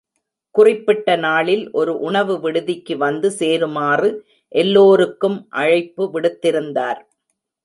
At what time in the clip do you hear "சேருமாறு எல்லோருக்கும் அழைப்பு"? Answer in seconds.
3.31-6.05